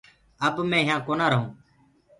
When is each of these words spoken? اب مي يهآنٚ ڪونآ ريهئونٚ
اب 0.47 0.55
مي 0.69 0.79
يهآنٚ 0.87 1.05
ڪونآ 1.07 1.25
ريهئونٚ 1.31 1.53